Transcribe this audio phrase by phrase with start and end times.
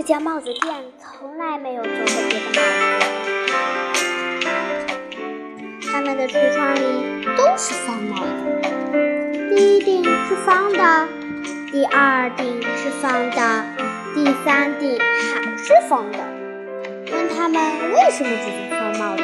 [0.00, 2.62] 这家帽子店从来没有做过别的帽
[3.92, 4.00] 子，
[5.92, 6.80] 他们的橱窗里
[7.36, 8.26] 都是方帽子。
[9.54, 11.06] 第一顶是方的，
[11.70, 13.66] 第二顶是方的，
[14.14, 16.18] 第三顶还是方的。
[17.12, 17.60] 问他们
[17.92, 19.22] 为什么只做方帽子，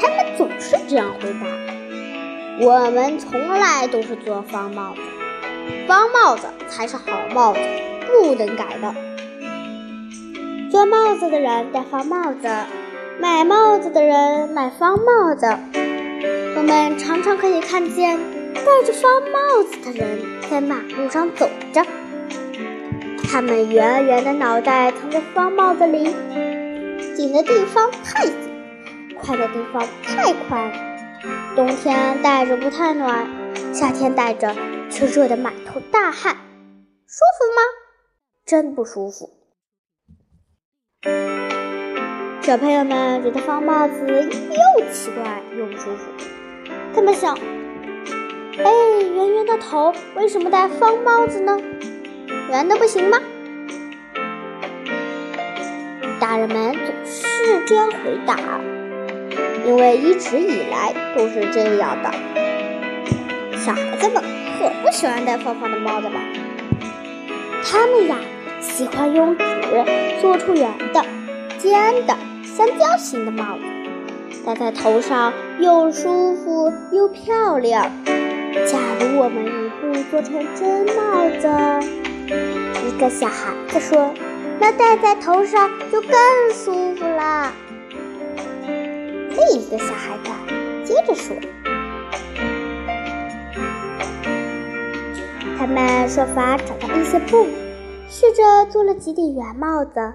[0.00, 1.46] 他们总是这样回答
[2.64, 5.02] ：“我们从来都是做方帽子，
[5.86, 7.02] 方帽子才是好
[7.34, 7.60] 帽子，
[8.06, 8.94] 不能改的。”
[10.72, 12.48] 做帽子的人戴方帽子，
[13.20, 15.44] 买帽子的人买方帽子。
[16.56, 18.18] 我们常常可以看见
[18.54, 20.18] 戴着方帽子的人
[20.50, 21.84] 在马路上走着，
[23.30, 26.04] 他们圆圆的脑袋藏在方帽子里，
[27.14, 28.34] 紧的地方太紧，
[29.20, 30.72] 宽的地方太宽。
[31.54, 33.28] 冬天戴着不太暖，
[33.74, 34.56] 夏天戴着
[34.88, 36.34] 却热得满头大汗，
[37.06, 37.62] 舒服吗？
[38.46, 39.41] 真不舒服。
[42.52, 46.12] 小朋友们觉得方帽子又奇怪又不舒服，
[46.94, 47.34] 他们想：
[48.58, 48.70] 哎，
[49.16, 51.58] 圆圆的头为什么戴方帽子呢？
[52.50, 53.18] 圆的不行吗？
[56.20, 58.36] 大人们总是这样回答，
[59.64, 62.12] 因为一直以来都是这样的。
[63.56, 64.22] 小孩子们
[64.58, 66.20] 可不喜欢戴方方的帽子了，
[67.64, 68.18] 他们呀。
[68.60, 69.44] 喜欢用纸
[70.20, 71.04] 做出圆的、
[71.58, 72.16] 尖的、
[72.54, 73.64] 三角形的帽子，
[74.44, 77.90] 戴在头上又舒服又漂亮。
[78.70, 79.48] 假如我们一
[79.80, 81.48] 度做成真帽子，
[82.28, 84.12] 一个小孩子说
[84.60, 86.10] ：“那戴在头上就更
[86.52, 87.50] 舒服了。”
[88.68, 90.30] 另一个小孩子
[90.84, 91.34] 接着说
[95.58, 97.46] ：“他们设法找到一些布。”
[98.14, 100.12] 试着做了几顶圆帽子，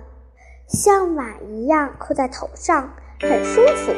[0.67, 3.93] 像碗一样扣在头上，很舒服。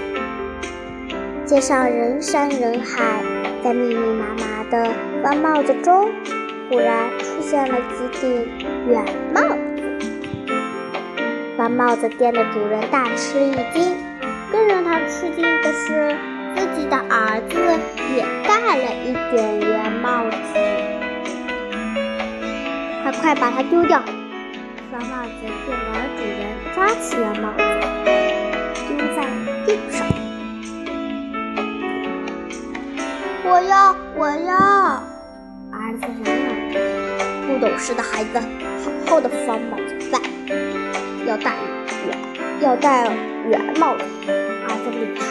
[1.44, 3.24] 街上人山人海，
[3.64, 6.12] 在密密麻麻的方帽子中，
[6.70, 8.48] 忽然出现了几顶
[8.88, 9.58] 圆帽子。
[11.58, 13.98] 方帽子店的主人大吃一惊，
[14.52, 16.16] 更让他吃惊的是，
[16.56, 17.58] 自己的儿子
[18.16, 20.38] 也戴了一顶圆帽子。
[23.22, 24.02] 快把它丢掉！
[25.02, 26.42] 帽子店的主人
[26.76, 27.60] 抓起了帽子，
[28.88, 29.18] 丢在
[29.66, 29.98] 地上。
[33.46, 34.56] 我要，我要！
[35.72, 36.76] 儿子嚷嚷着。
[37.48, 38.40] 不懂事的孩子，
[38.84, 40.20] 好好的方帽子戴，
[41.26, 41.56] 要戴
[42.06, 42.10] 圆，
[42.62, 43.10] 要戴
[43.50, 44.04] 圆帽子。
[44.28, 45.22] 儿子不理他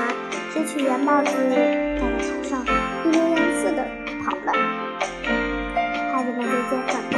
[0.52, 1.60] 拾起圆帽子，戴在
[2.00, 2.00] 头
[2.42, 2.64] 上，
[3.04, 3.78] 一溜烟似的
[4.24, 4.52] 跑了。
[6.12, 7.17] 孩子们渐渐长大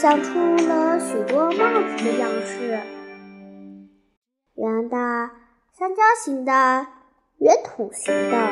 [0.00, 2.80] 想出了许多帽子的样式：
[4.54, 4.96] 圆的、
[5.72, 6.86] 三角形的、
[7.38, 8.50] 圆筒形的。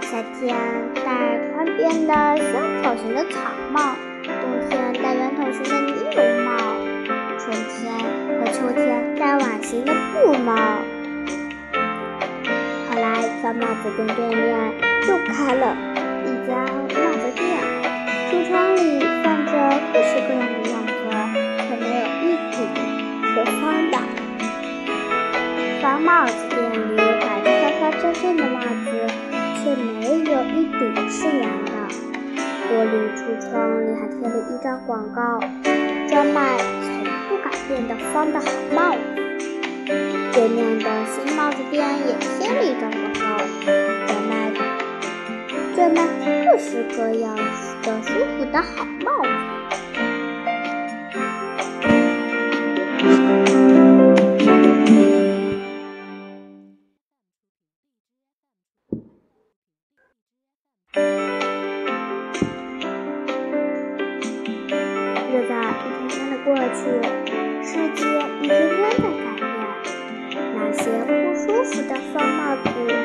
[0.00, 0.56] 夏天
[0.94, 6.56] 戴宽边的香草形的草帽，冬天戴圆筒形的尼龙帽，
[7.38, 7.92] 春天
[8.40, 10.54] 和秋天戴碗形的布帽。
[12.88, 14.72] 后来，小帽子店对面
[15.06, 15.76] 又开了
[16.24, 17.44] 一家帽子店，
[26.96, 28.88] 店里摆着方方正正的帽子，
[29.62, 29.84] 却没
[30.32, 31.70] 有一顶是圆的。
[32.68, 33.52] 玻璃橱窗
[33.82, 35.38] 里还贴了一张广告，
[36.08, 38.98] 专卖从不改变的方的好帽子。
[40.32, 43.44] 对面的新帽子店也贴了一张广告，
[44.06, 44.50] 专卖
[45.74, 46.02] 专卖
[46.46, 49.45] 各式各样的舒服的好帽子。
[66.56, 66.80] 过去
[67.62, 68.00] 世界
[68.40, 69.04] 一天天的改
[69.36, 69.44] 变
[70.54, 72.95] 那些不舒服的酸帽子